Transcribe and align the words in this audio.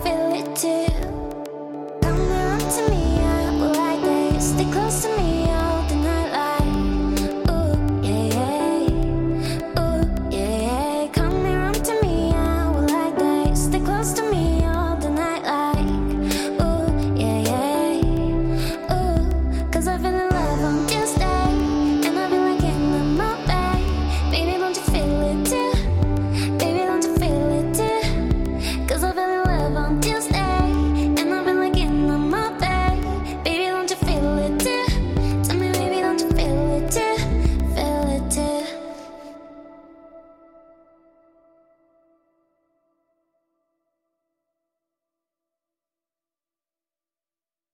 Feel 0.00 0.31